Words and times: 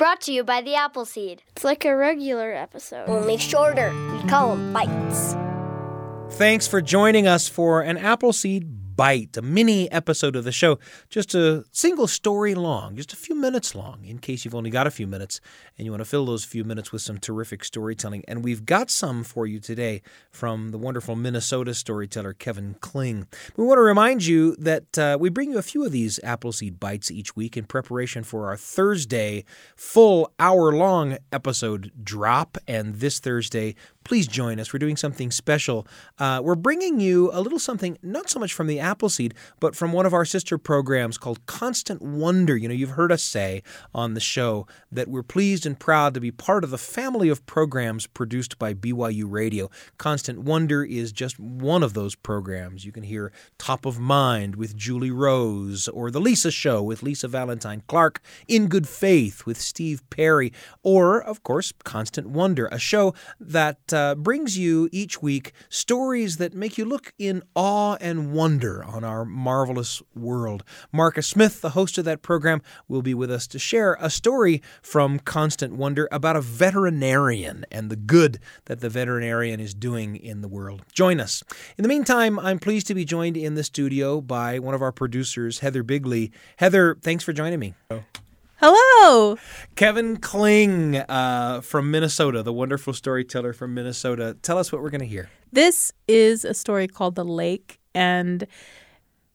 Brought 0.00 0.22
to 0.22 0.32
you 0.32 0.44
by 0.44 0.62
the 0.62 0.76
Appleseed. 0.76 1.42
It's 1.50 1.62
like 1.62 1.84
a 1.84 1.94
regular 1.94 2.54
episode. 2.54 3.06
Only 3.06 3.36
shorter. 3.36 3.92
We 4.14 4.26
call 4.30 4.56
them 4.56 4.72
bites. 4.72 5.34
Thanks 6.38 6.66
for 6.66 6.80
joining 6.80 7.26
us 7.26 7.48
for 7.50 7.82
an 7.82 7.98
Appleseed 7.98 8.79
Bite, 9.00 9.34
a 9.38 9.40
mini 9.40 9.90
episode 9.90 10.36
of 10.36 10.44
the 10.44 10.52
show, 10.52 10.78
just 11.08 11.34
a 11.34 11.64
single 11.72 12.06
story 12.06 12.54
long, 12.54 12.96
just 12.96 13.14
a 13.14 13.16
few 13.16 13.34
minutes 13.34 13.74
long, 13.74 14.04
in 14.04 14.18
case 14.18 14.44
you've 14.44 14.54
only 14.54 14.68
got 14.68 14.86
a 14.86 14.90
few 14.90 15.06
minutes 15.06 15.40
and 15.78 15.86
you 15.86 15.90
want 15.90 16.02
to 16.02 16.04
fill 16.04 16.26
those 16.26 16.44
few 16.44 16.64
minutes 16.64 16.92
with 16.92 17.00
some 17.00 17.16
terrific 17.16 17.64
storytelling. 17.64 18.22
And 18.28 18.44
we've 18.44 18.66
got 18.66 18.90
some 18.90 19.24
for 19.24 19.46
you 19.46 19.58
today 19.58 20.02
from 20.30 20.70
the 20.70 20.76
wonderful 20.76 21.16
Minnesota 21.16 21.72
storyteller 21.72 22.34
Kevin 22.34 22.76
Kling. 22.82 23.26
We 23.56 23.64
want 23.64 23.78
to 23.78 23.82
remind 23.82 24.26
you 24.26 24.54
that 24.56 24.98
uh, 24.98 25.16
we 25.18 25.30
bring 25.30 25.52
you 25.52 25.56
a 25.56 25.62
few 25.62 25.82
of 25.82 25.92
these 25.92 26.20
Appleseed 26.22 26.78
Bites 26.78 27.10
each 27.10 27.34
week 27.34 27.56
in 27.56 27.64
preparation 27.64 28.22
for 28.22 28.48
our 28.48 28.56
Thursday 28.58 29.46
full 29.76 30.30
hour 30.38 30.72
long 30.72 31.16
episode 31.32 31.90
drop. 32.04 32.58
And 32.68 32.96
this 32.96 33.18
Thursday, 33.18 33.76
please 34.04 34.26
join 34.26 34.58
us. 34.58 34.72
We're 34.72 34.78
doing 34.78 34.96
something 34.96 35.30
special. 35.30 35.86
Uh, 36.18 36.40
we're 36.42 36.54
bringing 36.54 37.00
you 37.00 37.30
a 37.32 37.40
little 37.40 37.58
something, 37.58 37.98
not 38.02 38.30
so 38.30 38.40
much 38.40 38.52
from 38.52 38.66
the 38.66 38.80
Appleseed, 38.80 39.34
but 39.60 39.76
from 39.76 39.92
one 39.92 40.06
of 40.06 40.14
our 40.14 40.24
sister 40.24 40.58
programs 40.58 41.18
called 41.18 41.44
Constant 41.46 42.02
Wonder. 42.02 42.56
You 42.56 42.68
know, 42.68 42.74
you've 42.74 42.90
heard 42.90 43.12
us 43.12 43.22
say 43.22 43.62
on 43.94 44.14
the 44.14 44.20
show 44.20 44.66
that 44.90 45.08
we're 45.08 45.22
pleased 45.22 45.66
and 45.66 45.78
proud 45.78 46.14
to 46.14 46.20
be 46.20 46.30
part 46.30 46.64
of 46.64 46.70
the 46.70 46.78
family 46.78 47.28
of 47.28 47.44
programs 47.46 48.06
produced 48.06 48.58
by 48.58 48.74
BYU 48.74 49.24
Radio. 49.28 49.70
Constant 49.98 50.40
Wonder 50.40 50.82
is 50.82 51.12
just 51.12 51.38
one 51.38 51.82
of 51.82 51.94
those 51.94 52.14
programs. 52.14 52.84
You 52.84 52.92
can 52.92 53.02
hear 53.02 53.32
Top 53.58 53.84
of 53.84 53.98
Mind 53.98 54.56
with 54.56 54.76
Julie 54.76 55.10
Rose, 55.10 55.88
or 55.88 56.10
The 56.10 56.20
Lisa 56.20 56.50
Show 56.50 56.82
with 56.82 57.02
Lisa 57.02 57.28
Valentine 57.28 57.82
Clark, 57.86 58.20
In 58.48 58.66
Good 58.68 58.88
Faith 58.88 59.46
with 59.46 59.60
Steve 59.60 60.02
Perry, 60.10 60.52
or, 60.82 61.22
of 61.22 61.42
course, 61.42 61.72
Constant 61.84 62.28
Wonder, 62.28 62.66
a 62.72 62.78
show 62.78 63.14
that 63.38 63.89
uh, 63.92 64.14
brings 64.14 64.58
you 64.58 64.88
each 64.92 65.22
week 65.22 65.52
stories 65.68 66.36
that 66.38 66.54
make 66.54 66.78
you 66.78 66.84
look 66.84 67.12
in 67.18 67.42
awe 67.54 67.96
and 68.00 68.32
wonder 68.32 68.84
on 68.84 69.04
our 69.04 69.24
marvelous 69.24 70.02
world. 70.14 70.64
Marcus 70.92 71.26
Smith, 71.26 71.60
the 71.60 71.70
host 71.70 71.98
of 71.98 72.04
that 72.04 72.22
program, 72.22 72.62
will 72.88 73.02
be 73.02 73.14
with 73.14 73.30
us 73.30 73.46
to 73.48 73.58
share 73.58 73.96
a 74.00 74.10
story 74.10 74.62
from 74.82 75.18
Constant 75.18 75.74
Wonder 75.74 76.08
about 76.10 76.36
a 76.36 76.40
veterinarian 76.40 77.64
and 77.70 77.90
the 77.90 77.96
good 77.96 78.38
that 78.66 78.80
the 78.80 78.88
veterinarian 78.88 79.60
is 79.60 79.74
doing 79.74 80.16
in 80.16 80.40
the 80.40 80.48
world. 80.48 80.82
Join 80.92 81.20
us. 81.20 81.42
In 81.76 81.82
the 81.82 81.88
meantime, 81.88 82.38
I'm 82.38 82.58
pleased 82.58 82.86
to 82.88 82.94
be 82.94 83.04
joined 83.04 83.36
in 83.36 83.54
the 83.54 83.64
studio 83.64 84.20
by 84.20 84.58
one 84.58 84.74
of 84.74 84.82
our 84.82 84.92
producers, 84.92 85.60
Heather 85.60 85.82
Bigley. 85.82 86.32
Heather, 86.56 86.96
thanks 87.02 87.24
for 87.24 87.32
joining 87.32 87.58
me. 87.58 87.74
Hello. 88.62 89.38
Kevin 89.74 90.18
Kling 90.18 90.96
uh, 90.96 91.62
from 91.62 91.90
Minnesota, 91.90 92.42
the 92.42 92.52
wonderful 92.52 92.92
storyteller 92.92 93.54
from 93.54 93.72
Minnesota. 93.72 94.36
Tell 94.42 94.58
us 94.58 94.70
what 94.70 94.82
we're 94.82 94.90
going 94.90 95.00
to 95.00 95.06
hear. 95.06 95.30
This 95.50 95.94
is 96.06 96.44
a 96.44 96.52
story 96.52 96.86
called 96.86 97.14
The 97.14 97.24
Lake 97.24 97.80
and 97.94 98.46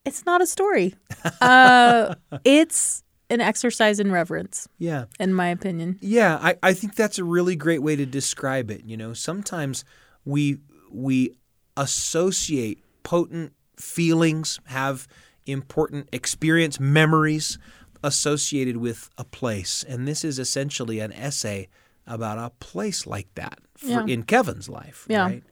it's 0.06 0.28
not 0.28 0.42
a 0.42 0.48
story. 0.48 0.94
Uh, 1.42 2.14
it's 2.44 3.04
an 3.32 3.42
exercise 3.42 4.00
in 4.00 4.12
reverence. 4.12 4.68
Yeah. 4.78 5.06
In 5.20 5.34
my 5.34 5.48
opinion. 5.48 5.98
Yeah, 6.02 6.38
I, 6.40 6.56
I 6.62 6.74
think 6.74 6.94
that's 6.94 7.18
a 7.18 7.24
really 7.24 7.56
great 7.56 7.82
way 7.82 7.96
to 7.96 8.06
describe 8.06 8.70
it. 8.70 8.84
You 8.86 8.96
know, 8.96 9.14
sometimes 9.14 9.84
we 10.24 10.60
we 10.92 11.36
associate 11.76 12.84
potent 13.02 13.54
feelings, 13.76 14.60
have 14.66 15.08
important 15.48 16.10
experience 16.12 16.80
memories 16.80 17.58
associated 18.06 18.78
with 18.78 19.10
a 19.18 19.24
place. 19.24 19.84
And 19.88 20.08
this 20.08 20.24
is 20.24 20.38
essentially 20.40 21.00
an 21.00 21.12
essay 21.12 21.68
about 22.08 22.38
a 22.38 22.52
place 22.60 23.08
like 23.08 23.28
that 23.36 23.60
for, 23.76 23.88
Yeah. 23.88 24.06
in 24.06 24.24
Kevin's 24.24 24.70
life, 24.70 25.06
Yeah. 25.10 25.24
right? 25.26 25.44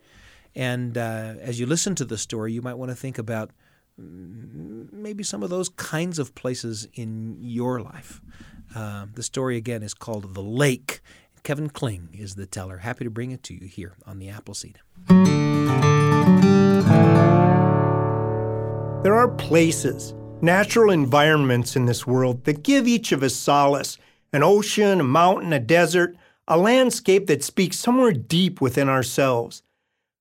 And 0.56 0.98
uh, 0.98 1.34
as 1.42 1.60
you 1.60 1.66
listen 1.66 1.96
to 1.96 2.06
the 2.06 2.18
story, 2.18 2.54
you 2.54 2.62
might 2.62 2.76
want 2.76 2.92
to 2.92 2.96
think 2.96 3.18
about 3.18 3.50
mm, 4.00 4.92
maybe 4.94 5.24
some 5.24 5.42
of 5.44 5.50
those 5.50 5.70
kinds 5.70 6.20
of 6.20 6.34
places 6.36 6.88
in 6.94 7.38
your 7.40 7.80
life. 7.82 8.22
Uh, 8.76 9.06
the 9.14 9.24
story 9.24 9.58
again 9.58 9.82
is 9.84 9.94
called 9.94 10.34
The 10.36 10.44
Lake. 10.44 11.02
Kevin 11.44 11.70
Kling 11.70 12.10
is 12.14 12.36
the 12.36 12.46
teller. 12.46 12.78
Happy 12.78 13.04
to 13.04 13.10
bring 13.12 13.32
it 13.32 13.44
to 13.44 13.54
you 13.54 13.68
here 13.68 13.94
on 14.06 14.20
the 14.20 14.30
Appleseed. 14.30 14.78
There 19.04 19.16
are 19.16 19.28
places, 19.28 20.14
natural 20.44 20.92
environments 20.92 21.76
in 21.76 21.86
this 21.86 22.06
world 22.06 22.44
that 22.44 22.64
give 22.64 22.86
each 22.86 23.14
of 23.14 23.24
us 23.24 23.34
solace 23.34 23.98
an 24.34 24.44
ocean, 24.44 25.00
a 25.00 25.04
mountain, 25.04 25.54
a 25.54 25.60
desert, 25.60 26.18
a 26.48 26.58
landscape 26.58 27.28
that 27.28 27.44
speaks 27.44 27.80
somewhere 27.80 28.12
deep 28.12 28.60
within 28.60 28.90
ourselves. 28.90 29.64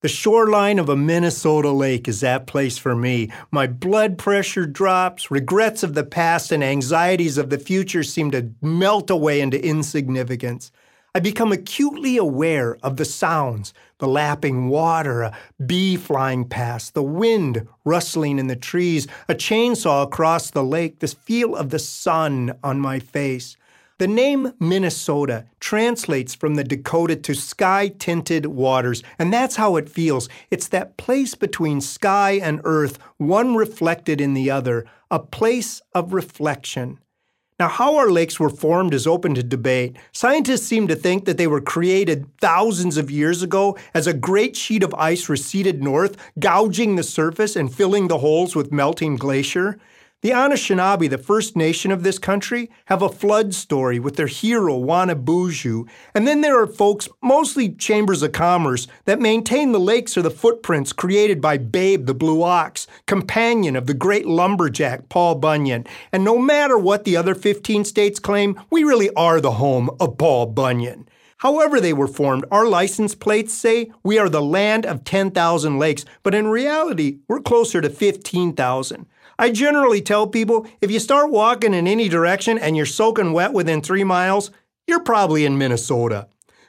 The 0.02 0.08
shoreline 0.08 0.78
of 0.78 0.88
a 0.88 0.96
Minnesota 0.96 1.70
lake 1.70 2.06
is 2.06 2.20
that 2.20 2.46
place 2.46 2.78
for 2.78 2.94
me. 2.94 3.30
My 3.50 3.66
blood 3.66 4.18
pressure 4.18 4.66
drops, 4.66 5.30
regrets 5.30 5.82
of 5.82 5.94
the 5.94 6.04
past 6.04 6.52
and 6.52 6.62
anxieties 6.62 7.38
of 7.38 7.50
the 7.50 7.58
future 7.58 8.02
seem 8.02 8.30
to 8.32 8.50
melt 8.60 9.10
away 9.10 9.40
into 9.40 9.64
insignificance. 9.64 10.70
I 11.14 11.20
become 11.20 11.52
acutely 11.52 12.16
aware 12.16 12.78
of 12.82 12.96
the 12.96 13.04
sounds 13.04 13.74
the 13.98 14.08
lapping 14.08 14.68
water, 14.68 15.22
a 15.22 15.36
bee 15.64 15.96
flying 15.96 16.46
past, 16.46 16.94
the 16.94 17.02
wind 17.02 17.68
rustling 17.84 18.38
in 18.38 18.46
the 18.46 18.56
trees, 18.56 19.06
a 19.28 19.34
chainsaw 19.34 20.04
across 20.04 20.50
the 20.50 20.64
lake, 20.64 21.00
the 21.00 21.08
feel 21.08 21.54
of 21.54 21.68
the 21.68 21.78
sun 21.78 22.58
on 22.64 22.80
my 22.80 22.98
face. 22.98 23.58
The 23.98 24.08
name 24.08 24.54
Minnesota 24.58 25.44
translates 25.60 26.34
from 26.34 26.54
the 26.54 26.64
Dakota 26.64 27.14
to 27.16 27.34
sky 27.34 27.88
tinted 27.88 28.46
waters, 28.46 29.02
and 29.18 29.30
that's 29.30 29.56
how 29.56 29.76
it 29.76 29.90
feels. 29.90 30.30
It's 30.50 30.68
that 30.68 30.96
place 30.96 31.34
between 31.34 31.82
sky 31.82 32.40
and 32.42 32.62
earth, 32.64 32.98
one 33.18 33.54
reflected 33.54 34.18
in 34.18 34.32
the 34.32 34.50
other, 34.50 34.86
a 35.10 35.18
place 35.18 35.82
of 35.94 36.14
reflection. 36.14 36.98
Now, 37.62 37.68
how 37.68 37.94
our 37.94 38.10
lakes 38.10 38.40
were 38.40 38.50
formed 38.50 38.92
is 38.92 39.06
open 39.06 39.36
to 39.36 39.42
debate. 39.44 39.94
Scientists 40.10 40.66
seem 40.66 40.88
to 40.88 40.96
think 40.96 41.26
that 41.26 41.38
they 41.38 41.46
were 41.46 41.60
created 41.60 42.26
thousands 42.40 42.96
of 42.96 43.08
years 43.08 43.40
ago 43.40 43.78
as 43.94 44.08
a 44.08 44.12
great 44.12 44.56
sheet 44.56 44.82
of 44.82 44.92
ice 44.94 45.28
receded 45.28 45.80
north, 45.80 46.16
gouging 46.40 46.96
the 46.96 47.04
surface 47.04 47.54
and 47.54 47.72
filling 47.72 48.08
the 48.08 48.18
holes 48.18 48.56
with 48.56 48.72
melting 48.72 49.14
glacier. 49.14 49.78
The 50.22 50.30
Anishinaabe, 50.30 51.10
the 51.10 51.18
first 51.18 51.56
nation 51.56 51.90
of 51.90 52.04
this 52.04 52.16
country, 52.16 52.70
have 52.84 53.02
a 53.02 53.08
flood 53.08 53.52
story 53.54 53.98
with 53.98 54.14
their 54.14 54.28
hero, 54.28 54.78
Wanabuju. 54.78 55.88
And 56.14 56.28
then 56.28 56.42
there 56.42 56.62
are 56.62 56.68
folks, 56.68 57.08
mostly 57.20 57.70
chambers 57.70 58.22
of 58.22 58.30
commerce, 58.30 58.86
that 59.04 59.20
maintain 59.20 59.72
the 59.72 59.80
lakes 59.80 60.16
are 60.16 60.22
the 60.22 60.30
footprints 60.30 60.92
created 60.92 61.40
by 61.40 61.58
Babe 61.58 62.06
the 62.06 62.14
Blue 62.14 62.44
Ox, 62.44 62.86
companion 63.06 63.74
of 63.74 63.88
the 63.88 63.94
great 63.94 64.24
lumberjack 64.24 65.08
Paul 65.08 65.34
Bunyan. 65.34 65.88
And 66.12 66.22
no 66.22 66.38
matter 66.38 66.78
what 66.78 67.02
the 67.02 67.16
other 67.16 67.34
15 67.34 67.84
states 67.84 68.20
claim, 68.20 68.60
we 68.70 68.84
really 68.84 69.10
are 69.16 69.40
the 69.40 69.52
home 69.52 69.90
of 69.98 70.18
Paul 70.18 70.46
Bunyan. 70.46 71.08
However, 71.38 71.80
they 71.80 71.92
were 71.92 72.06
formed, 72.06 72.44
our 72.52 72.68
license 72.68 73.16
plates 73.16 73.54
say 73.54 73.90
we 74.04 74.20
are 74.20 74.28
the 74.28 74.40
land 74.40 74.86
of 74.86 75.02
10,000 75.02 75.80
lakes, 75.80 76.04
but 76.22 76.32
in 76.32 76.46
reality, 76.46 77.18
we're 77.26 77.40
closer 77.40 77.80
to 77.80 77.90
15,000. 77.90 79.06
I 79.42 79.50
generally 79.50 80.00
tell 80.00 80.28
people 80.28 80.68
if 80.80 80.92
you 80.92 81.00
start 81.00 81.32
walking 81.32 81.74
in 81.74 81.88
any 81.88 82.08
direction 82.08 82.58
and 82.58 82.76
you're 82.76 82.86
soaking 82.86 83.32
wet 83.32 83.52
within 83.52 83.80
three 83.80 84.04
miles, 84.04 84.52
you're 84.86 85.02
probably 85.02 85.44
in 85.44 85.58
Minnesota. 85.58 86.28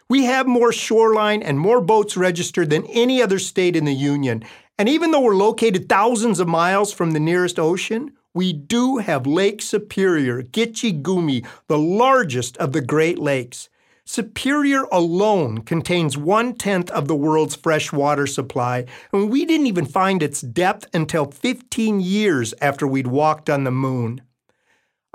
We 0.10 0.24
have 0.24 0.48
more 0.48 0.74
shoreline 0.74 1.44
and 1.44 1.60
more 1.60 1.82
boats 1.82 2.18
registered 2.18 2.72
than 2.72 2.88
any 2.88 3.22
other 3.22 3.38
state 3.38 3.76
in 3.76 3.86
the 3.86 3.94
Union. 3.94 4.44
And 4.80 4.90
even 4.90 5.12
though 5.12 5.22
we're 5.22 5.36
located 5.36 5.88
thousands 5.88 6.40
of 6.40 6.48
miles 6.48 6.92
from 6.92 7.12
the 7.12 7.20
nearest 7.20 7.60
ocean, 7.60 8.14
we 8.34 8.54
do 8.54 8.98
have 8.98 9.28
Lake 9.28 9.62
Superior, 9.62 10.42
Gitche 10.42 11.00
Gumee, 11.04 11.46
the 11.68 11.78
largest 11.78 12.58
of 12.58 12.72
the 12.72 12.82
Great 12.82 13.20
Lakes. 13.20 13.70
Superior 14.14 14.84
alone 14.92 15.64
contains 15.64 16.20
one 16.20 16.54
tenth 16.54 16.92
of 16.92 17.08
the 17.08 17.16
world's 17.16 17.56
fresh 17.56 17.92
water 17.92 18.28
supply, 18.28 18.86
and 19.12 19.32
we 19.32 19.44
didn't 19.44 19.66
even 19.66 19.88
find 19.88 20.22
its 20.22 20.40
depth 20.40 20.86
until 20.94 21.32
15 21.32 22.00
years 22.00 22.54
after 22.62 22.86
we'd 22.86 23.08
walked 23.08 23.50
on 23.50 23.64
the 23.64 23.72
moon. 23.72 24.22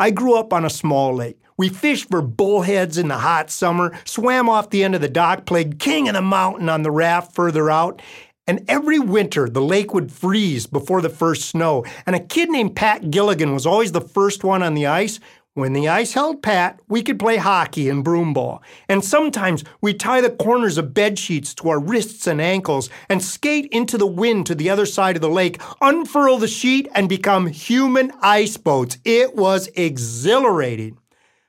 I 0.01 0.11
grew 0.11 0.37
up 0.37 0.53
on 0.53 0.65
a 0.65 0.69
small 0.69 1.15
lake. 1.15 1.39
We 1.57 1.69
fished 1.69 2.11
for 2.11 2.21
bullheads 2.21 2.99
in 2.99 3.07
the 3.07 3.19
hot 3.19 3.53
summer, 3.53 3.97
swam 4.05 4.49
off 4.49 4.71
the 4.71 4.83
end 4.83 4.97
of 4.97 5.01
the 5.01 5.09
dock, 5.09 5.47
played 5.47 5.79
king 5.79 6.09
of 6.09 6.15
the 6.15 6.21
mountain 6.21 6.69
on 6.69 6.83
the 6.83 6.91
raft 6.91 7.37
further 7.37 7.71
out, 7.71 8.03
and 8.49 8.65
every 8.67 8.99
winter 8.99 9.49
the 9.49 9.63
lake 9.63 9.95
would 9.95 10.11
freeze 10.11 10.67
before 10.67 11.03
the 11.03 11.09
first 11.09 11.43
snow, 11.43 11.85
and 12.05 12.17
a 12.17 12.21
kid 12.21 12.51
named 12.51 12.75
Pat 12.75 13.13
Gilligan 13.13 13.55
was 13.55 13.65
always 13.65 13.93
the 13.93 14.01
first 14.01 14.43
one 14.43 14.65
on 14.65 14.75
the 14.75 14.87
ice. 14.87 15.21
When 15.55 15.73
the 15.73 15.89
ice 15.89 16.13
held 16.13 16.43
pat, 16.43 16.79
we 16.89 17.03
could 17.03 17.19
play 17.19 17.37
hockey 17.37 17.89
and 17.89 18.05
broomball. 18.05 18.61
And 18.89 19.05
sometimes 19.05 19.65
we'd 19.81 19.99
tie 19.99 20.21
the 20.21 20.31
corners 20.31 20.79
of 20.79 20.95
bed 20.95 21.19
sheets 21.19 21.53
to 21.55 21.69
our 21.69 21.81
wrists 21.81 22.29
and 22.29 22.41
ankles 22.41 22.89
and 23.09 23.21
skate 23.23 23.67
into 23.73 23.99
the 23.99 24.07
wind 24.07 24.47
to 24.47 24.55
the 24.55 24.71
other 24.71 24.87
side 24.87 25.17
of 25.17 25.23
the 25.23 25.29
lake, 25.29 25.61
unfurl 25.81 26.39
the 26.39 26.47
sheet, 26.47 26.89
and 26.95 27.09
become 27.09 27.47
human 27.49 28.13
ice 28.21 28.57
boats. 28.57 28.99
It 29.05 29.35
was 29.35 29.69
exhilarating. 29.75 30.97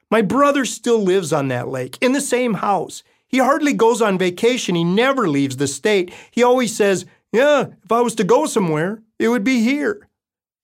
My 0.10 0.24
brother 0.24 0.66
still 0.66 1.00
lives 1.00 1.32
on 1.32 1.50
that 1.50 1.68
lake, 1.68 1.98
in 2.02 2.14
the 2.14 2.22
same 2.22 2.56
house. 2.56 3.04
He 3.28 3.38
hardly 3.38 3.74
goes 3.74 4.02
on 4.02 4.18
vacation. 4.18 4.74
He 4.74 4.84
never 4.84 5.30
leaves 5.30 5.58
the 5.58 5.68
state. 5.68 6.12
He 6.32 6.42
always 6.42 6.76
says, 6.76 7.06
Yeah, 7.32 7.68
if 7.84 7.92
I 7.92 8.02
was 8.02 8.16
to 8.16 8.24
go 8.24 8.48
somewhere, 8.48 9.04
it 9.20 9.28
would 9.28 9.44
be 9.44 9.62
here. 9.62 10.08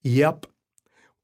Yep. 0.02 0.46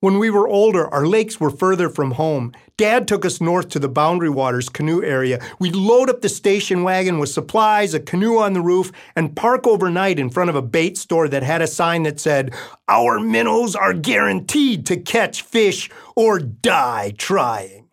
When 0.03 0.19
we 0.19 0.31
were 0.31 0.49
older, 0.49 0.93
our 0.93 1.07
lakes 1.07 1.39
were 1.39 1.49
further 1.49 1.89
from 1.89 2.11
home. 2.11 2.51
Dad 2.77 3.07
took 3.07 3.25
us 3.25 3.41
north 3.41 3.69
to 3.69 3.79
the 3.79 3.89
Boundary 3.89 4.31
Waters 4.31 4.69
canoe 4.69 5.01
area. 5.01 5.39
We'd 5.61 5.77
load 5.77 6.11
up 6.11 6.23
the 6.23 6.29
station 6.29 6.83
wagon 6.83 7.21
with 7.21 7.29
supplies, 7.29 7.95
a 7.95 8.01
canoe 8.01 8.37
on 8.37 8.53
the 8.53 8.61
roof, 8.61 8.91
and 9.15 9.37
park 9.37 9.65
overnight 9.65 10.19
in 10.19 10.29
front 10.29 10.51
of 10.51 10.57
a 10.57 10.61
bait 10.61 10.99
store 10.99 11.29
that 11.29 11.45
had 11.45 11.63
a 11.63 11.69
sign 11.69 12.03
that 12.03 12.19
said, 12.19 12.53
Our 12.89 13.21
minnows 13.21 13.77
are 13.77 13.93
guaranteed 13.93 14.87
to 14.87 14.97
catch 14.97 15.43
fish 15.43 15.89
or 16.17 16.41
die 16.41 17.15
trying. 17.17 17.89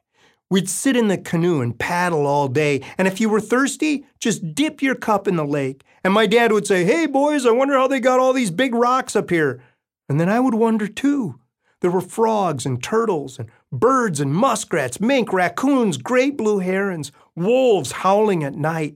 We'd 0.50 0.68
sit 0.68 0.98
in 0.98 1.10
the 1.10 1.18
canoe 1.20 1.62
and 1.62 1.78
paddle 1.78 2.26
all 2.26 2.48
day, 2.48 2.82
and 2.98 3.08
if 3.08 3.22
you 3.22 3.30
were 3.30 3.40
thirsty, 3.40 4.04
just 4.20 4.56
dip 4.56 4.82
your 4.82 4.96
cup 4.96 5.28
in 5.28 5.36
the 5.36 5.46
lake. 5.46 5.84
And 6.04 6.12
my 6.12 6.26
dad 6.26 6.54
would 6.54 6.66
say, 6.66 6.86
Hey, 6.86 7.06
boys, 7.06 7.46
I 7.46 7.52
wonder 7.52 7.76
how 7.76 7.88
they 7.88 8.00
got 8.00 8.20
all 8.20 8.34
these 8.34 8.50
big 8.50 8.74
rocks 8.74 9.16
up 9.16 9.30
here. 9.30 9.62
And 10.10 10.20
then 10.20 10.28
I 10.28 10.40
would 10.40 10.56
wonder 10.56 10.88
too. 10.88 11.40
There 11.82 11.92
were 11.92 12.02
frogs 12.02 12.66
and 12.66 12.84
turtles 12.84 13.40
and 13.40 13.50
birds 13.72 14.20
and 14.20 14.34
muskrats, 14.34 15.00
mink, 15.00 15.32
raccoons, 15.32 15.98
great 15.98 16.38
blue 16.38 16.60
herons, 16.60 17.12
wolves 17.36 17.92
howling 17.92 18.44
at 18.44 18.56
night. 18.56 18.96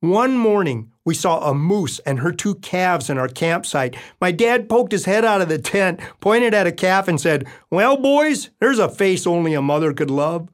One 0.00 0.36
morning, 0.36 0.90
we 1.04 1.14
saw 1.14 1.48
a 1.48 1.54
moose 1.54 1.98
and 2.00 2.20
her 2.20 2.32
two 2.32 2.56
calves 2.56 3.10
in 3.10 3.18
our 3.18 3.28
campsite. 3.28 3.96
My 4.20 4.30
dad 4.30 4.68
poked 4.68 4.92
his 4.92 5.04
head 5.04 5.24
out 5.24 5.40
of 5.40 5.48
the 5.48 5.58
tent, 5.58 6.00
pointed 6.20 6.54
at 6.54 6.66
a 6.66 6.72
calf, 6.72 7.08
and 7.08 7.20
said, 7.20 7.46
Well, 7.70 7.96
boys, 7.96 8.50
there's 8.60 8.78
a 8.78 8.88
face 8.88 9.26
only 9.26 9.54
a 9.54 9.62
mother 9.62 9.92
could 9.92 10.10
love. 10.10 10.48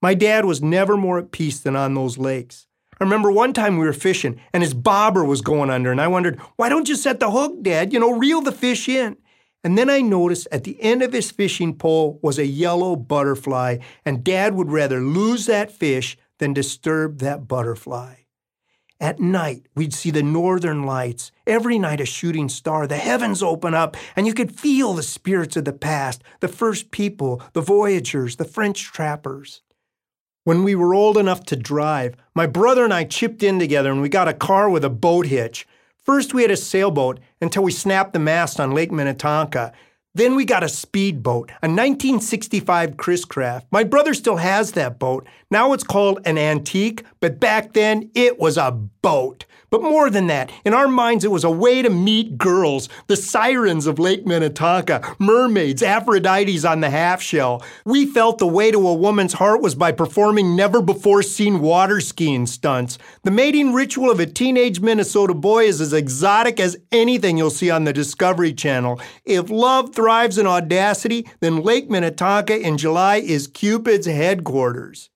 My 0.00 0.14
dad 0.14 0.44
was 0.44 0.62
never 0.62 0.96
more 0.96 1.18
at 1.18 1.32
peace 1.32 1.58
than 1.60 1.76
on 1.76 1.94
those 1.94 2.18
lakes. 2.18 2.66
I 3.00 3.04
remember 3.04 3.32
one 3.32 3.52
time 3.52 3.78
we 3.78 3.86
were 3.86 3.92
fishing 3.92 4.40
and 4.52 4.62
his 4.62 4.74
bobber 4.74 5.24
was 5.24 5.40
going 5.40 5.70
under, 5.70 5.90
and 5.90 6.00
I 6.00 6.06
wondered, 6.08 6.38
why 6.56 6.68
don't 6.68 6.88
you 6.88 6.94
set 6.94 7.18
the 7.18 7.30
hook, 7.30 7.62
Dad? 7.62 7.92
You 7.92 7.98
know, 7.98 8.12
reel 8.12 8.40
the 8.40 8.52
fish 8.52 8.88
in. 8.88 9.16
And 9.64 9.78
then 9.78 9.88
I 9.88 10.02
noticed 10.02 10.46
at 10.52 10.64
the 10.64 10.80
end 10.82 11.02
of 11.02 11.14
his 11.14 11.30
fishing 11.30 11.74
pole 11.74 12.18
was 12.22 12.38
a 12.38 12.46
yellow 12.46 12.94
butterfly, 12.94 13.78
and 14.04 14.22
Dad 14.22 14.54
would 14.54 14.70
rather 14.70 15.00
lose 15.00 15.46
that 15.46 15.72
fish 15.72 16.18
than 16.38 16.52
disturb 16.52 17.18
that 17.20 17.48
butterfly. 17.48 18.16
At 19.00 19.20
night, 19.20 19.66
we'd 19.74 19.94
see 19.94 20.10
the 20.10 20.22
northern 20.22 20.84
lights. 20.84 21.32
Every 21.46 21.78
night, 21.78 22.00
a 22.00 22.06
shooting 22.06 22.48
star. 22.48 22.86
The 22.86 22.96
heavens 22.96 23.42
open 23.42 23.74
up, 23.74 23.96
and 24.14 24.26
you 24.26 24.34
could 24.34 24.58
feel 24.58 24.92
the 24.92 25.02
spirits 25.02 25.56
of 25.56 25.64
the 25.64 25.72
past 25.72 26.22
the 26.40 26.48
first 26.48 26.90
people, 26.90 27.42
the 27.54 27.60
voyagers, 27.60 28.36
the 28.36 28.44
French 28.44 28.84
trappers. 28.92 29.62
When 30.44 30.62
we 30.62 30.74
were 30.74 30.94
old 30.94 31.16
enough 31.16 31.44
to 31.46 31.56
drive, 31.56 32.16
my 32.34 32.46
brother 32.46 32.84
and 32.84 32.92
I 32.92 33.04
chipped 33.04 33.42
in 33.42 33.58
together 33.58 33.90
and 33.90 34.02
we 34.02 34.10
got 34.10 34.28
a 34.28 34.34
car 34.34 34.68
with 34.68 34.84
a 34.84 34.90
boat 34.90 35.26
hitch. 35.26 35.66
First, 36.04 36.34
we 36.34 36.42
had 36.42 36.50
a 36.50 36.56
sailboat 36.56 37.18
until 37.40 37.62
we 37.62 37.72
snapped 37.72 38.12
the 38.12 38.18
mast 38.18 38.60
on 38.60 38.72
Lake 38.72 38.92
Minnetonka. 38.92 39.72
Then 40.14 40.36
we 40.36 40.44
got 40.44 40.62
a 40.62 40.68
speedboat, 40.68 41.50
a 41.62 41.66
1965 41.66 42.96
Chris 42.98 43.24
Craft. 43.24 43.66
My 43.72 43.84
brother 43.84 44.12
still 44.12 44.36
has 44.36 44.72
that 44.72 44.98
boat. 44.98 45.26
Now 45.50 45.72
it's 45.72 45.82
called 45.82 46.20
an 46.26 46.36
antique, 46.36 47.04
but 47.20 47.40
back 47.40 47.72
then 47.72 48.10
it 48.14 48.38
was 48.38 48.58
a 48.58 48.70
boat. 48.70 49.46
But 49.74 49.82
more 49.82 50.08
than 50.08 50.28
that, 50.28 50.52
in 50.64 50.72
our 50.72 50.86
minds, 50.86 51.24
it 51.24 51.32
was 51.32 51.42
a 51.42 51.50
way 51.50 51.82
to 51.82 51.90
meet 51.90 52.38
girls, 52.38 52.88
the 53.08 53.16
sirens 53.16 53.88
of 53.88 53.98
Lake 53.98 54.24
Minnetonka, 54.24 55.16
mermaids, 55.18 55.82
Aphrodites 55.82 56.64
on 56.64 56.78
the 56.78 56.90
half 56.90 57.20
shell. 57.20 57.60
We 57.84 58.06
felt 58.06 58.38
the 58.38 58.46
way 58.46 58.70
to 58.70 58.86
a 58.86 58.94
woman's 58.94 59.32
heart 59.32 59.62
was 59.62 59.74
by 59.74 59.90
performing 59.90 60.54
never 60.54 60.80
before 60.80 61.24
seen 61.24 61.58
water 61.58 62.00
skiing 62.00 62.46
stunts. 62.46 62.98
The 63.24 63.32
mating 63.32 63.72
ritual 63.72 64.12
of 64.12 64.20
a 64.20 64.26
teenage 64.26 64.78
Minnesota 64.78 65.34
boy 65.34 65.64
is 65.64 65.80
as 65.80 65.92
exotic 65.92 66.60
as 66.60 66.76
anything 66.92 67.36
you'll 67.36 67.50
see 67.50 67.72
on 67.72 67.82
the 67.82 67.92
Discovery 67.92 68.52
Channel. 68.52 69.00
If 69.24 69.50
love 69.50 69.92
thrives 69.92 70.38
in 70.38 70.46
audacity, 70.46 71.28
then 71.40 71.64
Lake 71.64 71.90
Minnetonka 71.90 72.60
in 72.60 72.78
July 72.78 73.16
is 73.16 73.48
Cupid's 73.48 74.06
headquarters. 74.06 75.10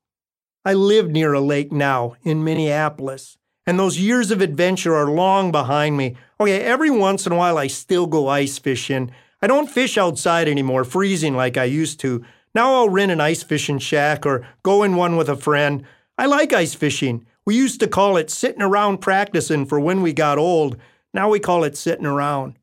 I 0.65 0.75
live 0.75 1.09
near 1.11 1.33
a 1.33 1.41
lake 1.41 1.71
now 1.71 2.17
in 2.25 2.43
Minneapolis 2.43 3.38
and 3.69 3.79
those 3.79 4.01
years 4.01 4.31
of 4.31 4.41
adventure 4.41 4.97
are 4.97 5.11
long 5.11 5.53
behind 5.53 5.95
me. 5.95 6.17
Okay, 6.41 6.63
every 6.63 6.89
once 6.89 7.27
in 7.27 7.33
a 7.33 7.37
while 7.37 7.59
I 7.59 7.67
still 7.67 8.07
go 8.07 8.27
ice 8.27 8.57
fishing. 8.57 9.11
I 9.43 9.47
don't 9.47 9.71
fish 9.71 9.99
outside 9.99 10.49
anymore, 10.49 10.85
freezing 10.85 11.37
like 11.37 11.59
I 11.59 11.65
used 11.65 12.01
to. 12.01 12.25
Now 12.55 12.77
I'll 12.77 12.89
rent 12.89 13.13
an 13.13 13.21
ice 13.21 13.43
fishing 13.43 13.79
shack 13.79 14.25
or 14.25 14.49
go 14.63 14.83
in 14.85 14.97
one 14.97 15.19
with 15.19 15.29
a 15.29 15.37
friend. 15.37 15.85
I 16.17 16.25
like 16.25 16.55
ice 16.55 16.73
fishing. 16.73 17.27
We 17.45 17.57
used 17.57 17.79
to 17.81 17.89
call 17.89 18.17
it 18.17 18.31
sitting 18.31 18.63
around 18.63 19.03
practicing 19.03 19.67
for 19.67 19.79
when 19.79 20.01
we 20.01 20.15
got 20.15 20.39
old. 20.39 20.79
Now 21.13 21.29
we 21.29 21.39
call 21.39 21.63
it 21.63 21.77
sitting 21.77 22.07
around. 22.07 22.58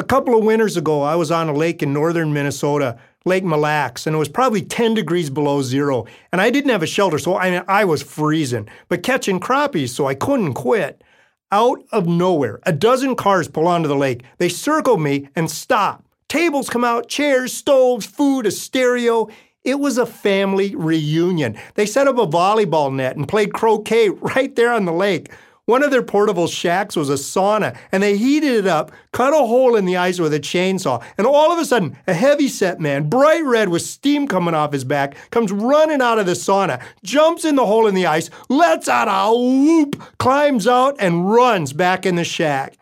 A 0.00 0.02
couple 0.02 0.34
of 0.34 0.42
winters 0.42 0.78
ago, 0.78 1.02
I 1.02 1.14
was 1.14 1.30
on 1.30 1.50
a 1.50 1.52
lake 1.52 1.82
in 1.82 1.92
northern 1.92 2.32
Minnesota 2.32 2.98
Lake 3.26 3.44
Mille 3.44 3.58
Lacs, 3.58 4.06
and 4.06 4.16
it 4.16 4.18
was 4.18 4.30
probably 4.30 4.62
10 4.62 4.94
degrees 4.94 5.28
below 5.28 5.60
zero. 5.60 6.06
And 6.32 6.40
I 6.40 6.48
didn't 6.48 6.70
have 6.70 6.82
a 6.82 6.86
shelter, 6.86 7.18
so 7.18 7.36
I, 7.36 7.50
mean, 7.50 7.62
I 7.68 7.84
was 7.84 8.02
freezing, 8.02 8.66
but 8.88 9.02
catching 9.02 9.38
crappies, 9.38 9.90
so 9.90 10.06
I 10.06 10.14
couldn't 10.14 10.54
quit. 10.54 11.04
Out 11.52 11.82
of 11.92 12.06
nowhere, 12.06 12.60
a 12.62 12.72
dozen 12.72 13.14
cars 13.14 13.46
pull 13.46 13.68
onto 13.68 13.88
the 13.88 13.94
lake. 13.94 14.22
They 14.38 14.48
circle 14.48 14.96
me 14.96 15.28
and 15.36 15.50
stop. 15.50 16.02
Tables 16.30 16.70
come 16.70 16.82
out, 16.82 17.10
chairs, 17.10 17.52
stoves, 17.52 18.06
food, 18.06 18.46
a 18.46 18.50
stereo. 18.50 19.28
It 19.64 19.80
was 19.80 19.98
a 19.98 20.06
family 20.06 20.74
reunion. 20.74 21.58
They 21.74 21.84
set 21.84 22.08
up 22.08 22.16
a 22.16 22.26
volleyball 22.26 22.90
net 22.90 23.18
and 23.18 23.28
played 23.28 23.52
croquet 23.52 24.08
right 24.08 24.56
there 24.56 24.72
on 24.72 24.86
the 24.86 24.94
lake. 24.94 25.30
One 25.70 25.84
of 25.84 25.92
their 25.92 26.02
portable 26.02 26.48
shacks 26.48 26.96
was 26.96 27.08
a 27.08 27.12
sauna, 27.12 27.76
and 27.92 28.02
they 28.02 28.16
heated 28.16 28.54
it 28.54 28.66
up, 28.66 28.90
cut 29.12 29.32
a 29.32 29.36
hole 29.36 29.76
in 29.76 29.84
the 29.84 29.98
ice 29.98 30.18
with 30.18 30.34
a 30.34 30.40
chainsaw, 30.40 31.00
and 31.16 31.28
all 31.28 31.52
of 31.52 31.60
a 31.60 31.64
sudden, 31.64 31.96
a 32.08 32.12
heavy 32.12 32.48
set 32.48 32.80
man, 32.80 33.08
bright 33.08 33.44
red 33.44 33.68
with 33.68 33.82
steam 33.82 34.26
coming 34.26 34.52
off 34.52 34.72
his 34.72 34.82
back, 34.82 35.14
comes 35.30 35.52
running 35.52 36.02
out 36.02 36.18
of 36.18 36.26
the 36.26 36.32
sauna, 36.32 36.82
jumps 37.04 37.44
in 37.44 37.54
the 37.54 37.66
hole 37.66 37.86
in 37.86 37.94
the 37.94 38.04
ice, 38.04 38.30
lets 38.48 38.88
out 38.88 39.06
a 39.06 39.32
whoop, 39.32 40.02
climbs 40.18 40.66
out, 40.66 40.96
and 40.98 41.30
runs 41.30 41.72
back 41.72 42.04
in 42.04 42.16
the 42.16 42.24
shack. 42.24 42.76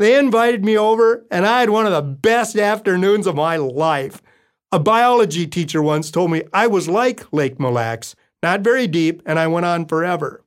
They 0.00 0.18
invited 0.18 0.64
me 0.64 0.76
over, 0.76 1.24
and 1.30 1.46
I 1.46 1.60
had 1.60 1.70
one 1.70 1.86
of 1.86 1.92
the 1.92 2.02
best 2.02 2.56
afternoons 2.56 3.28
of 3.28 3.36
my 3.36 3.54
life. 3.54 4.20
A 4.72 4.80
biology 4.80 5.46
teacher 5.46 5.80
once 5.80 6.10
told 6.10 6.32
me 6.32 6.42
I 6.52 6.66
was 6.66 6.88
like 6.88 7.32
Lake 7.32 7.60
Mille 7.60 7.70
Lacs, 7.70 8.16
not 8.42 8.62
very 8.62 8.88
deep, 8.88 9.22
and 9.26 9.38
I 9.38 9.46
went 9.46 9.64
on 9.64 9.86
forever. 9.86 10.41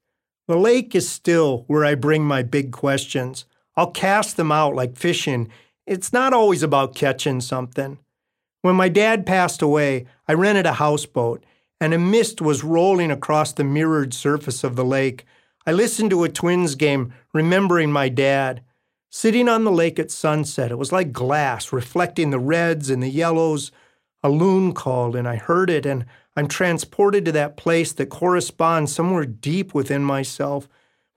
The 0.48 0.58
lake 0.58 0.94
is 0.94 1.10
still 1.10 1.64
where 1.68 1.84
I 1.84 1.96
bring 1.96 2.24
my 2.24 2.44
big 2.44 2.72
questions. 2.72 3.46
I'll 3.76 3.92
cast 3.92 4.38
them 4.38 4.52
out 4.52 4.76
like 4.76 4.96
fishing. 4.96 5.50
It's 5.88 6.14
not 6.14 6.34
always 6.34 6.62
about 6.62 6.96
catching 6.96 7.42
something. 7.42 7.98
When 8.62 8.76
my 8.76 8.90
dad 8.90 9.26
passed 9.26 9.62
away, 9.62 10.06
I 10.28 10.34
rented 10.34 10.66
a 10.66 10.74
houseboat, 10.74 11.44
and 11.80 11.94
a 11.94 12.00
mist 12.00 12.42
was 12.42 12.64
rolling 12.64 13.12
across 13.12 13.54
the 13.54 13.64
mirrored 13.64 14.14
surface 14.14 14.64
of 14.64 14.76
the 14.76 14.86
lake. 14.86 15.26
I 15.68 15.72
listened 15.72 16.12
to 16.12 16.24
a 16.24 16.30
Twins 16.30 16.76
game, 16.76 17.14
remembering 17.34 17.92
my 17.92 18.10
dad. 18.10 18.62
Sitting 19.10 19.50
on 19.50 19.64
the 19.64 19.72
lake 19.72 19.98
at 19.98 20.12
sunset, 20.12 20.72
it 20.72 20.78
was 20.78 20.92
like 20.92 21.12
glass, 21.12 21.72
reflecting 21.72 22.30
the 22.30 22.40
reds 22.40 22.90
and 22.90 23.02
the 23.02 23.10
yellows. 23.10 23.72
A 24.24 24.30
loon 24.30 24.74
called, 24.74 25.16
and 25.16 25.28
I 25.28 25.36
heard 25.36 25.70
it, 25.70 25.86
and 25.86 26.06
I'm 26.36 26.48
transported 26.48 27.26
to 27.26 27.32
that 27.34 27.58
place 27.58 27.94
that 27.94 28.10
corresponds 28.10 28.94
somewhere 28.94 29.26
deep 29.26 29.74
within 29.74 30.04
myself, 30.04 30.68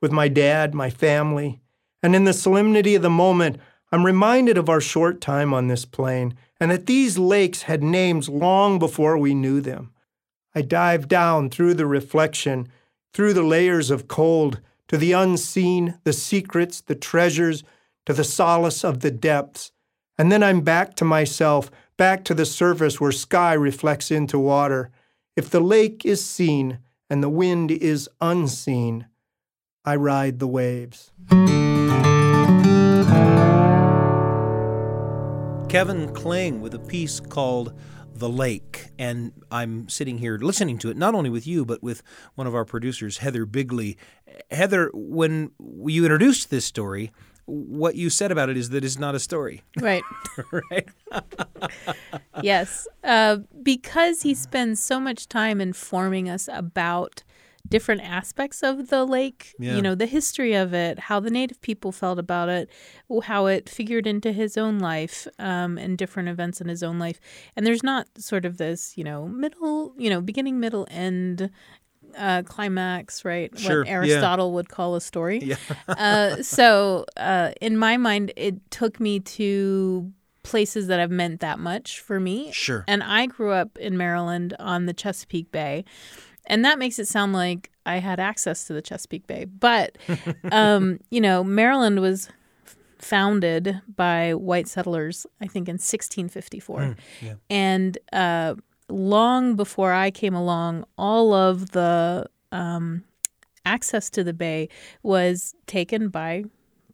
with 0.00 0.12
my 0.12 0.28
dad, 0.28 0.75
my 0.75 0.90
family. 0.90 1.60
And 2.02 2.14
in 2.14 2.25
the 2.25 2.32
solemnity 2.32 2.94
of 2.94 3.02
the 3.02 3.10
moment, 3.10 3.58
I'm 3.90 4.06
reminded 4.06 4.58
of 4.58 4.68
our 4.68 4.80
short 4.80 5.20
time 5.20 5.52
on 5.52 5.66
this 5.66 5.84
plane 5.84 6.37
and 6.60 6.70
that 6.70 6.87
these 6.87 7.18
lakes 7.18 7.62
had 7.62 7.82
names 7.82 8.28
long 8.28 8.78
before 8.78 9.16
we 9.16 9.34
knew 9.34 9.60
them. 9.60 9.92
I 10.54 10.62
dive 10.62 11.08
down 11.08 11.50
through 11.50 11.75
the 11.75 11.87
reflection, 11.87 12.68
through 13.12 13.32
the 13.32 13.42
layers 13.42 13.90
of 13.90 14.08
cold, 14.08 14.60
to 14.88 14.96
the 14.96 15.12
unseen, 15.12 15.98
the 16.04 16.12
secrets, 16.12 16.80
the 16.80 16.94
treasures, 16.94 17.62
to 18.06 18.12
the 18.12 18.25
solace 18.25 18.84
of 18.84 19.00
the 19.00 19.10
depths. 19.10 19.72
And 20.16 20.32
then 20.32 20.42
I'm 20.42 20.62
back 20.62 20.94
to 20.96 21.04
myself, 21.04 21.70
back 21.96 22.25
to 22.25 22.34
the 22.34 22.46
surface 22.46 23.00
where 23.00 23.12
sky 23.12 23.52
reflects 23.52 24.10
into 24.10 24.38
water. 24.38 24.90
If 25.38 25.50
the 25.50 25.61
lake 25.61 26.04
is 26.04 26.25
seen 26.25 26.80
and 27.09 27.23
the 27.23 27.28
wind 27.28 27.71
is 27.71 28.11
unseen, 28.21 29.07
I 29.85 29.95
ride 29.95 30.40
the 30.40 30.49
waves. 30.49 31.12
Kevin 35.68 36.12
Kling 36.12 36.61
with 36.61 36.75
a 36.75 36.80
piece 36.85 37.21
called 37.21 37.73
The 38.12 38.28
Lake. 38.28 38.88
And 38.99 39.30
I'm 39.52 39.88
sitting 39.88 40.18
here 40.18 40.38
listening 40.38 40.76
to 40.78 40.90
it, 40.90 40.97
not 40.97 41.14
only 41.14 41.30
with 41.30 41.47
you, 41.47 41.64
but 41.64 41.85
with 41.85 42.02
one 42.35 42.49
of 42.49 42.54
our 42.57 42.64
producers, 42.64 43.18
Heather 43.18 43.47
Bigley. 43.47 43.97
Heather, 44.50 44.90
when 44.92 45.52
you 45.61 46.02
introduced 46.04 46.50
this 46.50 46.64
story, 46.64 47.12
what 47.49 47.95
you 47.95 48.11
said 48.11 48.31
about 48.31 48.49
it 48.50 48.57
is 48.57 48.69
that 48.71 48.85
it's 48.85 48.99
not 48.99 49.14
a 49.14 49.19
story, 49.19 49.62
Right. 49.81 50.02
right? 50.71 50.88
yes. 52.43 52.87
Uh, 53.02 53.38
because 53.62 54.23
he 54.23 54.35
spends 54.35 54.83
so 54.83 55.00
much 55.00 55.28
time 55.28 55.61
informing 55.61 56.28
us 56.28 56.49
about 56.52 57.23
different 57.69 58.00
aspects 58.02 58.62
of 58.62 58.88
the 58.88 59.05
lake, 59.05 59.55
Yeah. 59.59 59.76
you 59.76 59.83
know, 59.83 59.95
the 59.95 60.07
history 60.07 60.55
of 60.55 60.73
it, 60.73 60.99
how 60.99 61.21
the 61.21 61.31
native 61.31 61.61
people 61.61 61.93
felt 61.93 62.19
about 62.19 62.49
it, 62.49 62.71
how 63.25 63.47
it 63.47 63.69
figured 63.69 64.07
into 64.07 64.33
his 64.33 64.57
own 64.57 64.78
life 64.78 65.26
um, 65.38 65.76
and 65.76 65.99
different 65.99 66.28
events 66.31 66.61
in 66.62 66.69
his 66.69 66.83
own 66.83 66.99
life. 66.99 67.21
And 67.57 67.67
there's 67.67 67.83
not 67.83 68.07
sort 68.17 68.45
of 68.47 68.57
this, 68.57 68.97
you 68.97 69.05
know, 69.05 69.26
middle, 69.28 69.93
you 69.99 70.09
know, 70.09 70.21
beginning, 70.23 70.59
middle, 70.61 70.87
end. 70.90 71.50
Uh, 72.17 72.43
climax, 72.43 73.25
right? 73.25 73.57
Sure, 73.59 73.81
What 73.81 73.87
yeah. 73.87 73.93
Aristotle 73.93 74.53
would 74.55 74.69
call 74.69 74.95
a 74.95 75.00
story. 75.00 75.41
Yeah. 75.41 75.57
uh, 75.88 76.43
so, 76.43 77.05
uh, 77.17 77.53
in 77.61 77.77
my 77.77 77.97
mind, 77.97 78.33
it 78.37 78.71
took 78.71 78.99
me 78.99 79.21
to 79.21 80.12
places 80.43 80.87
that 80.87 80.99
have 80.99 81.11
meant 81.11 81.41
that 81.41 81.59
much 81.59 82.00
for 82.00 82.19
me. 82.19 82.50
Sure. 82.53 82.85
And 82.88 83.03
I 83.03 83.27
grew 83.27 83.53
up 83.53 83.77
in 83.79 83.97
Maryland 83.97 84.55
on 84.59 84.87
the 84.87 84.95
Chesapeake 84.95 85.53
Bay. 85.53 85.85
And 86.47 86.65
that 86.65 86.79
makes 86.79 86.99
it 86.99 87.07
sound 87.07 87.35
like 87.35 87.71
I 87.85 87.99
had 87.99 88.19
access 88.19 88.65
to 88.65 88.73
the 88.73 88.81
Chesapeake 88.81 89.27
Bay. 89.27 89.45
But, 89.45 89.99
um, 90.50 91.00
you 91.11 91.21
know, 91.21 91.45
Maryland 91.45 92.00
was 92.00 92.31
founded 92.99 93.81
by 93.95 94.35
white 94.35 94.69
settlers, 94.69 95.27
I 95.41 95.47
think, 95.47 95.69
in 95.69 95.75
1654. 95.75 96.97
yeah. 97.21 97.35
And 97.50 97.99
uh, 98.12 98.55
long 98.88 99.54
before 99.57 99.92
I 99.92 100.11
came 100.11 100.35
along, 100.35 100.85
all 100.97 101.33
of 101.35 101.71
the 101.73 102.26
um, 102.52 103.04
access 103.64 104.09
to 104.11 104.25
the 104.25 104.33
bay 104.33 104.68
was 105.02 105.54
taken 105.66 106.09
by 106.09 106.45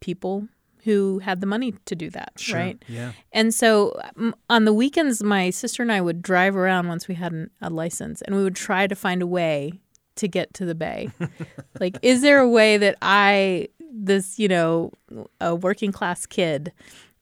people 0.01 0.47
who 0.83 1.17
had 1.19 1.41
the 1.41 1.47
money 1.47 1.73
to 1.85 1.95
do 1.95 2.09
that, 2.11 2.33
Sure. 2.37 2.59
right? 2.59 2.83
Yeah. 2.87 3.13
And 3.31 3.51
so 3.53 3.99
um, 4.17 4.35
on 4.51 4.65
the 4.65 4.73
weekends, 4.73 5.23
my 5.23 5.49
sister 5.49 5.81
and 5.81 5.91
I 5.91 5.99
would 5.99 6.21
drive 6.21 6.55
around 6.55 6.87
once 6.87 7.07
we 7.07 7.15
had 7.15 7.31
an, 7.31 7.49
a 7.59 7.71
license, 7.71 8.21
and 8.21 8.35
we 8.35 8.43
would 8.43 8.55
try 8.55 8.85
to 8.85 8.95
find 8.95 9.21
a 9.23 9.27
way 9.27 9.79
to 10.17 10.27
get 10.27 10.53
to 10.55 10.65
the 10.65 10.75
bay. 10.75 11.09
like, 11.79 11.97
is 12.03 12.21
there 12.21 12.39
a 12.39 12.47
way 12.47 12.77
that 12.77 12.97
I, 13.01 13.69
this 13.91 14.37
you 14.37 14.47
know, 14.47 14.91
a 15.41 15.55
working 15.55 15.91
class 15.91 16.25
kid 16.27 16.71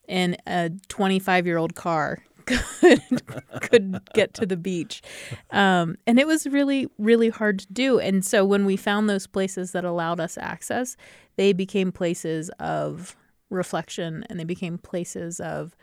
in 0.09 0.35
a 0.45 0.69
25 0.89 1.45
year 1.45 1.57
old 1.57 1.73
car 1.75 2.19
could 2.45 3.21
could 3.61 3.99
get 4.13 4.33
to 4.35 4.45
the 4.45 4.57
beach. 4.57 5.01
Um, 5.51 5.95
and 6.07 6.19
it 6.19 6.27
was 6.27 6.47
really 6.47 6.87
really 6.97 7.29
hard 7.29 7.59
to 7.59 7.67
do. 7.71 7.99
And 7.99 8.25
so 8.25 8.45
when 8.45 8.65
we 8.65 8.77
found 8.77 9.09
those 9.09 9.27
places 9.27 9.71
that 9.71 9.83
allowed 9.85 10.19
us 10.19 10.37
access 10.37 10.95
they 11.35 11.51
became 11.53 11.91
places 11.91 12.49
of 12.59 13.15
reflection 13.49 14.23
and 14.29 14.39
they 14.39 14.43
became 14.43 14.77
places 14.77 15.39
of 15.39 15.75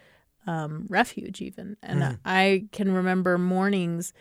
um, 0.47 0.87
refuge 0.89 1.43
even. 1.43 1.77
And 1.83 2.03
i 2.25 2.65
can 2.73 2.93
remember 2.93 3.37
mornings 3.39 4.13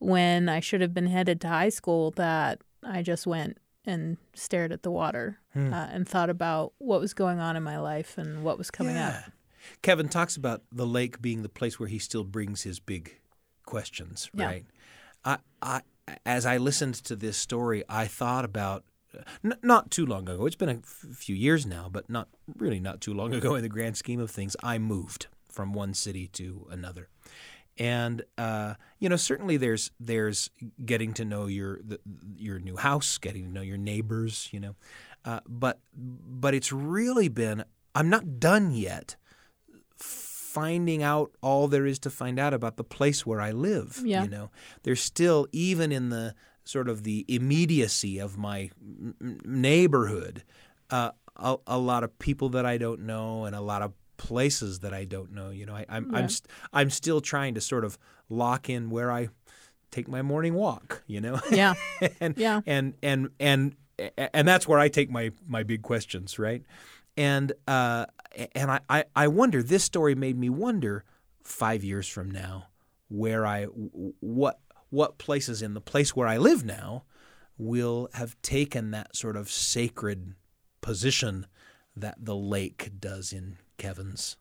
when 0.00 0.48
i 0.48 0.60
should 0.60 0.80
have 0.80 0.94
been 0.94 1.06
headed 1.06 1.40
to 1.40 1.48
high 1.48 1.68
school 1.70 2.10
that 2.12 2.60
i 2.84 3.02
just 3.02 3.26
went 3.26 3.58
and 3.84 4.16
stared 4.34 4.70
at 4.72 4.82
the 4.82 4.90
water 4.90 5.38
uh, 5.56 5.88
and 5.90 6.08
thought 6.08 6.30
about 6.30 6.72
what 6.78 7.00
was 7.00 7.14
going 7.14 7.40
on 7.40 7.56
in 7.56 7.62
my 7.62 7.78
life 7.78 8.16
and 8.18 8.44
what 8.44 8.58
was 8.58 8.70
coming 8.70 8.96
up 8.96 9.14
Kevin 9.82 10.08
talks 10.08 10.36
about 10.36 10.62
the 10.72 10.86
lake 10.86 11.20
being 11.20 11.42
the 11.42 11.48
place 11.48 11.78
where 11.78 11.88
he 11.88 11.98
still 11.98 12.24
brings 12.24 12.62
his 12.62 12.80
big 12.80 13.18
questions, 13.64 14.30
Yeah. 14.34 14.46
right? 14.46 14.66
I, 15.24 15.38
I, 15.60 15.80
as 16.24 16.46
I 16.46 16.56
listened 16.56 16.94
to 17.04 17.16
this 17.16 17.36
story, 17.36 17.84
I 17.88 18.06
thought 18.06 18.44
about 18.44 18.84
n- 19.44 19.58
not 19.62 19.90
too 19.90 20.06
long 20.06 20.28
ago. 20.28 20.46
It's 20.46 20.56
been 20.56 20.68
a 20.68 20.74
f- 20.74 21.06
few 21.12 21.34
years 21.34 21.66
now, 21.66 21.88
but 21.90 22.08
not 22.08 22.28
really 22.56 22.80
not 22.80 23.00
too 23.00 23.12
long 23.12 23.34
ago 23.40 23.54
in 23.56 23.62
the 23.62 23.68
grand 23.68 23.96
scheme 23.96 24.20
of 24.20 24.30
things. 24.30 24.56
I 24.62 24.78
moved 24.78 25.26
from 25.50 25.72
one 25.72 25.92
city 25.92 26.28
to 26.28 26.66
another, 26.70 27.08
and 27.76 28.22
uh, 28.38 28.74
you 29.00 29.08
know 29.08 29.16
certainly 29.16 29.56
there's 29.56 29.90
there's 30.00 30.50
getting 30.84 31.12
to 31.14 31.24
know 31.24 31.46
your 31.46 31.80
the, 31.82 31.98
your 32.36 32.58
new 32.60 32.76
house, 32.76 33.18
getting 33.18 33.44
to 33.46 33.50
know 33.50 33.62
your 33.62 33.76
neighbors, 33.78 34.48
you 34.52 34.60
know, 34.60 34.76
uh, 35.24 35.40
but 35.48 35.80
but 35.94 36.54
it's 36.54 36.72
really 36.72 37.28
been 37.28 37.64
I'm 37.94 38.08
not 38.08 38.38
done 38.40 38.72
yet 38.72 39.16
finding 40.60 41.02
out 41.02 41.30
all 41.40 41.68
there 41.68 41.86
is 41.86 41.98
to 42.00 42.10
find 42.10 42.38
out 42.38 42.52
about 42.54 42.76
the 42.76 42.84
place 42.84 43.24
where 43.26 43.40
I 43.40 43.52
live. 43.52 44.00
Yeah. 44.04 44.24
You 44.24 44.30
know, 44.30 44.50
there's 44.82 45.00
still 45.00 45.46
even 45.52 45.92
in 45.92 46.08
the 46.10 46.34
sort 46.64 46.88
of 46.88 47.02
the 47.04 47.24
immediacy 47.28 48.18
of 48.18 48.36
my 48.36 48.70
n- 48.80 49.40
neighborhood, 49.44 50.42
uh, 50.90 51.10
a, 51.36 51.56
a 51.66 51.78
lot 51.78 52.02
of 52.04 52.18
people 52.18 52.48
that 52.50 52.66
I 52.66 52.78
don't 52.78 53.00
know 53.00 53.44
and 53.44 53.54
a 53.54 53.60
lot 53.60 53.82
of 53.82 53.92
places 54.16 54.80
that 54.80 54.92
I 54.92 55.04
don't 55.04 55.32
know. 55.32 55.50
You 55.50 55.66
know, 55.66 55.74
I, 55.74 55.86
I'm 55.88 56.14
I'm 56.14 56.28
st- 56.28 56.50
I'm 56.72 56.90
still 56.90 57.20
trying 57.20 57.54
to 57.54 57.60
sort 57.60 57.84
of 57.84 57.98
lock 58.28 58.68
in 58.68 58.90
where 58.90 59.10
I 59.12 59.28
take 59.90 60.08
my 60.08 60.22
morning 60.22 60.54
walk. 60.54 61.02
You 61.06 61.20
know, 61.20 61.40
yeah 61.50 61.74
and 62.20 62.34
Yeah. 62.36 62.60
and 62.66 62.94
and 63.02 63.30
and 63.38 63.76
and 64.34 64.46
that's 64.46 64.66
where 64.68 64.78
I 64.78 64.88
take 64.88 65.10
my 65.10 65.30
my 65.46 65.62
big 65.62 65.82
questions, 65.82 66.38
right? 66.38 66.62
And 67.18 67.52
uh, 67.66 68.06
and 68.54 68.70
I, 68.70 68.80
I 68.88 69.04
I 69.16 69.26
wonder. 69.28 69.62
This 69.62 69.82
story 69.82 70.14
made 70.14 70.38
me 70.38 70.48
wonder 70.48 71.04
five 71.42 71.82
years 71.82 72.08
from 72.08 72.30
now 72.30 72.66
where 73.08 73.44
I 73.44 73.64
what 73.64 74.60
what 74.90 75.18
places 75.18 75.60
in 75.60 75.74
the 75.74 75.80
place 75.80 76.14
where 76.14 76.28
I 76.28 76.38
live 76.38 76.64
now 76.64 77.04
will 77.58 78.08
have 78.14 78.40
taken 78.40 78.92
that 78.92 79.16
sort 79.16 79.36
of 79.36 79.50
sacred 79.50 80.34
position 80.80 81.46
that 81.96 82.14
the 82.24 82.36
lake 82.36 82.92
does 83.00 83.32
in 83.32 83.56
Kevin's 83.78 84.36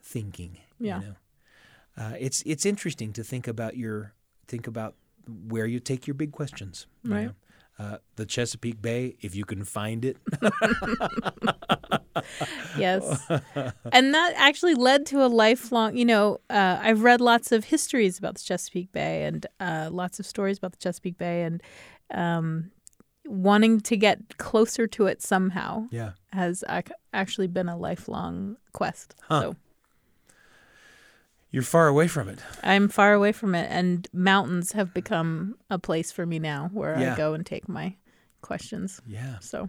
thinking. 0.00 0.58
Yeah. 0.78 1.00
You 1.00 1.06
know? 1.06 1.14
uh, 1.98 2.14
it's 2.20 2.42
it's 2.46 2.64
interesting 2.64 3.12
to 3.14 3.24
think 3.24 3.48
about 3.48 3.76
your 3.76 4.14
think 4.46 4.68
about 4.68 4.94
where 5.26 5.66
you 5.66 5.80
take 5.80 6.06
your 6.06 6.14
big 6.14 6.30
questions. 6.30 6.86
you 7.02 7.12
Right. 7.14 7.24
know. 7.26 7.34
Uh, 7.78 7.96
the 8.16 8.26
Chesapeake 8.26 8.80
Bay, 8.82 9.16
if 9.22 9.34
you 9.34 9.44
can 9.44 9.64
find 9.64 10.04
it. 10.04 10.16
yes 12.78 13.02
and 13.92 14.14
that 14.14 14.32
actually 14.36 14.74
led 14.74 15.06
to 15.06 15.24
a 15.24 15.28
lifelong 15.28 15.96
you 15.96 16.04
know 16.04 16.38
uh, 16.50 16.78
i've 16.82 17.02
read 17.02 17.20
lots 17.20 17.52
of 17.52 17.64
histories 17.64 18.18
about 18.18 18.34
the 18.34 18.42
chesapeake 18.42 18.90
bay 18.92 19.24
and 19.24 19.46
uh, 19.60 19.88
lots 19.90 20.18
of 20.20 20.26
stories 20.26 20.58
about 20.58 20.72
the 20.72 20.78
chesapeake 20.78 21.16
bay 21.18 21.42
and 21.42 21.62
um, 22.12 22.70
wanting 23.24 23.80
to 23.80 23.96
get 23.96 24.36
closer 24.38 24.86
to 24.86 25.06
it 25.06 25.22
somehow 25.22 25.86
yeah. 25.90 26.10
has 26.32 26.62
ac- 26.68 26.92
actually 27.14 27.46
been 27.46 27.68
a 27.68 27.76
lifelong 27.76 28.56
quest 28.72 29.14
Huh. 29.28 29.40
so 29.40 29.56
You're 31.50 31.62
far 31.62 31.86
away 31.88 32.08
from 32.08 32.28
it. 32.28 32.38
i'm 32.62 32.88
far 32.88 33.12
away 33.14 33.32
from 33.32 33.54
it 33.54 33.68
and 33.70 34.08
mountains 34.12 34.72
have 34.72 34.92
become 34.94 35.54
a 35.70 35.78
place 35.78 36.10
for 36.12 36.26
me 36.26 36.38
now 36.38 36.70
where 36.72 36.98
Yeah. 36.98 37.14
i 37.14 37.16
go 37.16 37.34
and 37.34 37.44
take 37.46 37.68
my 37.68 37.96
questions 38.40 39.00
Yeah. 39.06 39.38
so 39.40 39.68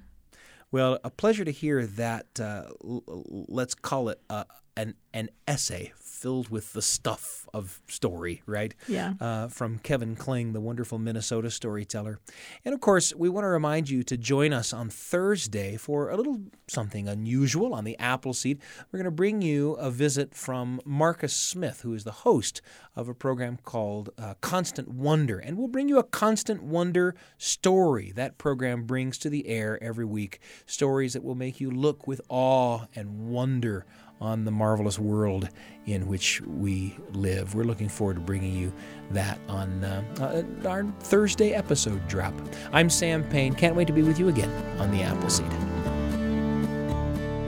Well, 0.73 0.97
a 1.03 1.11
pleasure 1.11 1.45
to 1.45 1.51
hear 1.51 1.85
that. 1.85 2.39
Uh, 2.39 2.63
l- 2.83 3.03
let's 3.47 3.75
call 3.75 4.09
it 4.09 4.19
uh, 4.27 4.45
an 4.75 4.95
an 5.13 5.29
essay 5.47 5.93
filled 5.95 6.49
with 6.49 6.71
the 6.71 6.81
stuff 6.81 7.49
of 7.53 7.81
story, 7.87 8.41
right? 8.45 8.73
Yeah. 8.87 9.13
Uh, 9.19 9.47
from 9.49 9.77
Kevin 9.79 10.15
Kling, 10.15 10.53
the 10.53 10.61
wonderful 10.61 10.97
Minnesota 10.97 11.51
storyteller, 11.51 12.19
and 12.63 12.73
of 12.73 12.79
course, 12.79 13.13
we 13.13 13.27
want 13.27 13.43
to 13.43 13.49
remind 13.49 13.89
you 13.89 14.03
to 14.03 14.17
join 14.17 14.53
us 14.53 14.71
on 14.71 14.89
Thursday 14.89 15.75
for 15.75 16.09
a 16.09 16.15
little 16.15 16.39
something 16.67 17.07
unusual 17.09 17.73
on 17.73 17.83
the 17.83 17.97
Appleseed. 17.99 18.59
We're 18.91 18.99
going 18.99 19.05
to 19.05 19.11
bring 19.11 19.41
you 19.41 19.73
a 19.73 19.91
visit 19.91 20.33
from 20.33 20.79
Marcus 20.85 21.33
Smith, 21.33 21.81
who 21.81 21.93
is 21.93 22.05
the 22.05 22.11
host 22.11 22.61
of 22.95 23.09
a 23.09 23.13
program 23.13 23.57
called 23.63 24.09
uh, 24.17 24.35
Constant 24.39 24.87
Wonder, 24.87 25.39
and 25.39 25.57
we'll 25.57 25.67
bring 25.67 25.89
you 25.89 25.99
a 25.99 26.03
Constant 26.03 26.63
Wonder 26.63 27.15
story. 27.37 28.11
That 28.15 28.37
program 28.37 28.83
brings 28.83 29.17
to 29.19 29.29
the 29.29 29.47
air 29.47 29.77
every 29.83 30.05
week 30.05 30.39
stories 30.65 31.13
that 31.13 31.23
will 31.23 31.35
make 31.35 31.59
you 31.59 31.69
look 31.69 32.07
with 32.07 32.21
awe 32.29 32.85
and 32.95 33.29
wonder 33.29 33.85
on 34.21 34.45
the 34.45 34.51
marvelous 34.51 34.97
world 34.97 35.49
in 35.85 36.07
which 36.07 36.41
we 36.41 36.95
live. 37.11 37.55
We're 37.55 37.63
looking 37.63 37.89
forward 37.89 38.15
to 38.15 38.21
bringing 38.21 38.55
you 38.55 38.73
that 39.11 39.39
on 39.47 39.83
uh, 39.83 40.03
uh, 40.19 40.67
our 40.67 40.85
Thursday 40.99 41.53
episode 41.53 42.07
drop. 42.07 42.33
I'm 42.71 42.89
Sam 42.89 43.23
Payne. 43.23 43.53
Can't 43.53 43.75
wait 43.75 43.87
to 43.87 43.93
be 43.93 44.01
with 44.01 44.19
you 44.19 44.29
again 44.29 44.49
on 44.79 44.91
the 44.91 45.03
Appleseed. 45.03 45.51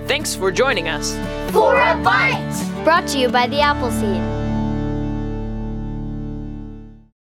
Thanks 0.08 0.36
for 0.36 0.52
joining 0.52 0.88
us. 0.88 1.14
For 1.52 1.76
a 1.76 1.96
bite! 2.04 2.84
Brought 2.84 3.08
to 3.10 3.20
you 3.20 3.30
by 3.30 3.48
the 3.48 3.60
Appleseed. 3.62 4.45